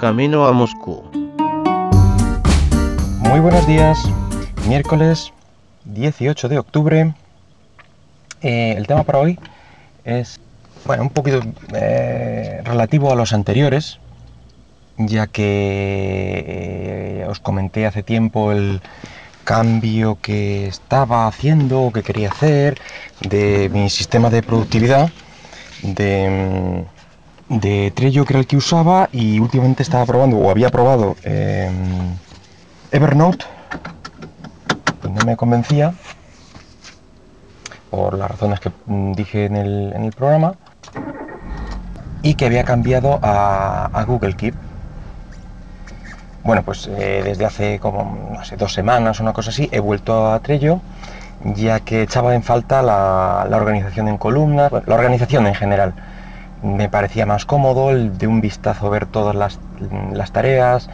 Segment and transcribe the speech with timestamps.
[0.00, 1.02] camino a Moscú.
[3.18, 4.02] Muy buenos días,
[4.66, 5.30] miércoles
[5.84, 7.14] 18 de octubre.
[8.40, 9.38] Eh, el tema para hoy
[10.06, 10.40] es,
[10.86, 11.42] bueno, un poquito
[11.74, 13.98] eh, relativo a los anteriores,
[14.96, 18.80] ya que eh, os comenté hace tiempo el
[19.44, 22.80] cambio que estaba haciendo o que quería hacer
[23.20, 25.10] de mi sistema de productividad
[25.82, 26.86] de,
[27.50, 32.14] de Trello que era el que usaba y últimamente estaba probando o había probado em,
[32.92, 33.44] Evernote
[35.04, 35.92] y no me convencía
[37.90, 40.54] por las razones que mm, dije en el, en el programa
[42.22, 44.54] y que había cambiado a, Google Keep.
[46.44, 49.80] Bueno, pues eh, desde hace como, no sé, dos semanas o una cosa así, he
[49.80, 50.80] vuelto a Trello,
[51.44, 55.94] ya que echaba en falta la, organización en columnas, la organización en general.
[56.62, 59.58] Me parecía más cómodo el de un vistazo ver todas las,
[60.12, 60.90] las tareas,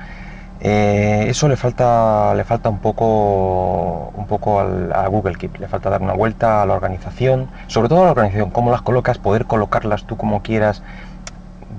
[0.61, 5.91] eh, eso le falta, le falta un poco, un poco a Google Keep, le falta
[5.91, 9.45] dar una vuelta a la organización, sobre todo a la organización, cómo las colocas, poder
[9.45, 10.83] colocarlas tú como quieras.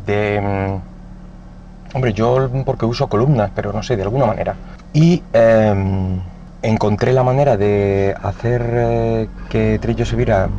[0.05, 4.55] De, mm, hombre, yo porque uso columnas, pero no sé, de alguna manera.
[4.93, 6.19] Y em,
[6.61, 10.49] encontré la manera de hacer eh, que Trillo se viera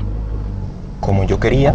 [1.01, 1.75] como yo quería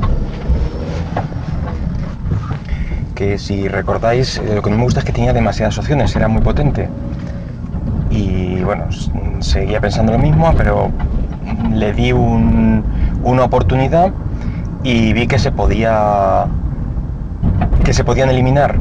[3.38, 6.42] si recordáis, eh, lo que no me gusta es que tenía demasiadas opciones, era muy
[6.42, 6.90] potente.
[8.10, 8.86] Y bueno,
[9.40, 10.92] seguía pensando lo mismo, pero
[11.72, 14.12] le di una oportunidad
[14.84, 16.46] y vi que se podía
[17.84, 18.76] que se podían eliminar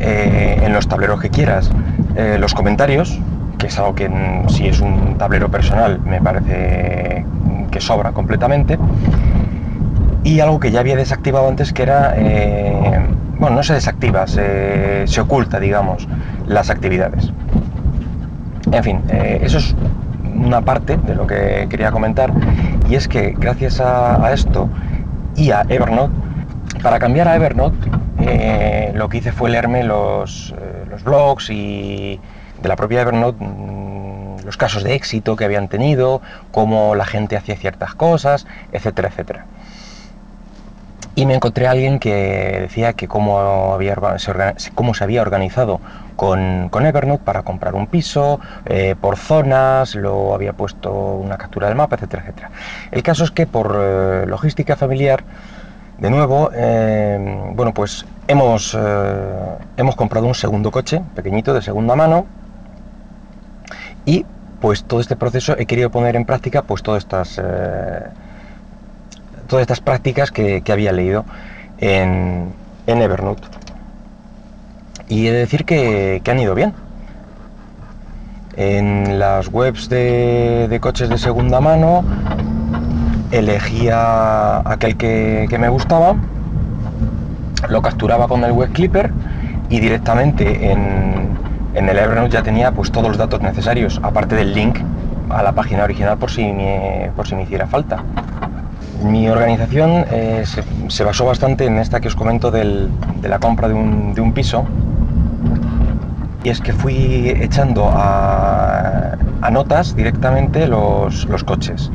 [0.00, 1.70] eh, en los tableros que quieras
[2.16, 3.18] eh, los comentarios,
[3.58, 4.10] que es algo que
[4.48, 7.24] si es un tablero personal me parece
[7.70, 8.78] que sobra completamente
[10.24, 13.06] y algo que ya había desactivado antes que era, eh,
[13.38, 16.06] bueno, no se desactiva, se, oculta, digamos,
[16.46, 17.32] las actividades.
[18.70, 19.74] En fin, eh, eso es
[20.34, 22.32] una parte de lo que quería comentar
[22.88, 24.68] y es que gracias a, esto
[25.36, 26.14] y a Evernote,
[26.82, 27.90] para cambiar a Evernote,
[28.20, 30.54] eh, lo que hice fue leerme los,
[30.88, 32.20] los blogs y
[32.62, 37.36] de la propia Evernote mm, los casos de éxito que habían tenido, cómo la gente
[37.36, 39.46] hacía ciertas cosas, etcétera, etcétera
[41.14, 43.96] y me encontré a alguien que decía que cómo, había,
[44.74, 45.80] cómo se había organizado
[46.16, 51.76] con, Evernote para comprar un piso, eh, por zonas, lo había puesto una captura del
[51.76, 52.50] mapa, etcétera, etcétera.
[52.90, 55.24] El caso es que por eh, logística familiar,
[55.98, 58.76] de nuevo, eh, bueno, pues hemos,
[59.76, 62.26] hemos comprado un segundo coche, pequeñito, de segunda mano,
[64.04, 64.24] y
[64.60, 67.40] pues todo este proceso he querido poner en práctica pues todas estas
[69.52, 71.26] todas estas prácticas que, había leído
[71.76, 72.54] en,
[72.86, 73.42] Evernote.
[75.08, 76.72] Y he de decir que, han ido bien.
[78.56, 82.02] En las webs de, coches de segunda mano
[83.30, 86.16] elegía aquel que, me gustaba,
[87.68, 89.12] lo capturaba con el web clipper
[89.68, 91.36] y directamente en,
[91.74, 94.78] el Evernote ya tenía pues todos los datos necesarios, aparte del link
[95.28, 96.50] a la página original por si
[97.14, 98.02] por si me hiciera falta.
[99.04, 100.44] Mi organización eh,
[100.88, 102.88] se, basó bastante en esta que os comento de
[103.22, 104.64] la compra de un, piso.
[106.44, 109.16] Y es que fui echando a,
[109.50, 111.90] notas directamente los, coches.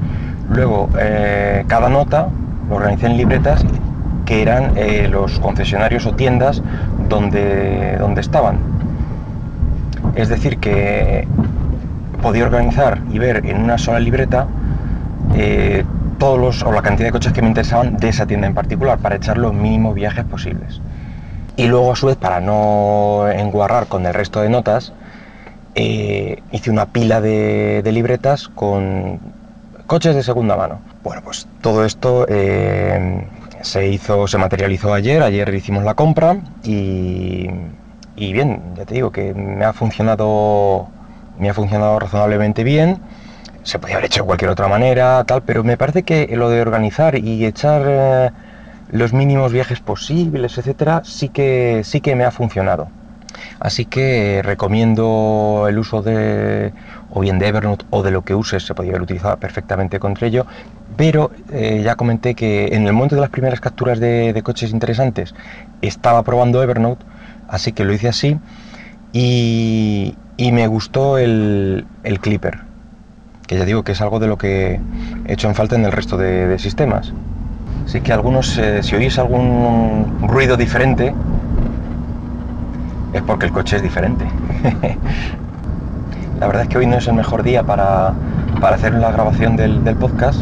[0.50, 2.28] Luego, eh, cada nota
[2.69, 3.66] lo organicé en libretas
[4.25, 6.62] que eran eh, los concesionarios o tiendas
[7.07, 8.57] donde, donde estaban.
[10.16, 11.28] Es decir, que
[12.22, 14.47] podía organizar y ver en una sola libreta
[16.17, 19.00] todos los, o la cantidad de coches que me interesaban de esa tienda en particular
[19.00, 20.81] para echar los mínimos viajes posibles.
[21.55, 24.94] Y luego a su vez, para no enguarrar con el resto de notas,
[25.75, 29.19] eh, hice una pila de, libretas con
[29.88, 30.81] coches de segunda mano.
[31.03, 33.28] Bueno, pues todo esto eh,
[33.61, 37.49] se hizo, se materializó ayer, ayer hicimos la compra y,
[38.16, 40.87] y bien, ya te digo que me ha funcionado,
[41.40, 42.99] me ha funcionado razonablemente bien
[43.67, 46.61] se podía haber hecho de cualquier otra manera, tal, pero me parece que lo de
[46.61, 48.31] organizar y echar eh,
[48.91, 52.87] los mínimos viajes posibles, etcétera, sí que, sí que me ha funcionado.
[53.59, 56.72] Así que recomiendo el uso de,
[57.09, 60.28] o bien de Evernote o de lo que uses, se podría haber utilizado perfectamente contra
[60.28, 60.46] ello,
[60.96, 65.35] pero eh, ya comenté que en el momento de las primeras capturas de, coches interesantes
[65.81, 67.03] estaba probando Evernote,
[67.49, 68.40] así que lo hice así
[69.11, 71.85] y, me gustó el
[72.22, 72.66] Clipper
[73.47, 74.79] que ya digo que es algo de lo que
[75.26, 77.14] he hecho en falta en el resto de, sistemas.
[77.85, 81.14] Así que algunos, eh, si oís algún ruido diferente,
[83.14, 84.26] es porque el coche es diferente.
[86.40, 88.14] la verdad es que hoy no es el mejor día para,
[88.61, 90.41] hacer la grabación del, podcast,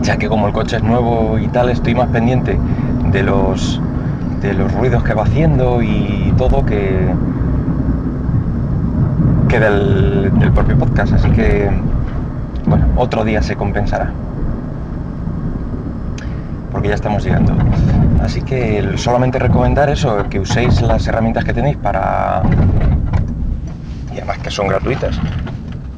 [0.00, 2.58] ya que como el coche es nuevo y tal, estoy más pendiente
[3.12, 3.78] de los,
[4.40, 7.10] de los ruidos que va haciendo y todo que,
[9.60, 11.12] del propio podcast.
[11.12, 11.70] Así que,
[12.66, 14.12] bueno, otro día se compensará
[16.72, 17.52] porque ya estamos llegando.
[18.22, 22.42] Así que solamente recomendar eso, que uséis las herramientas que tenéis para,
[24.10, 25.20] y además que son gratuitas,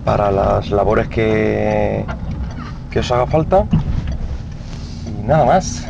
[0.04, 2.04] para las labores que,
[2.90, 3.64] que os haga falta.
[5.06, 5.88] Y nada más,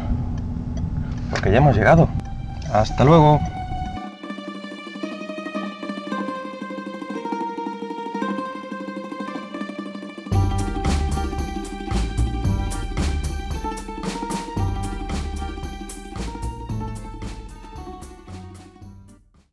[1.30, 2.08] porque ya hemos llegado.
[2.72, 3.40] Hasta luego.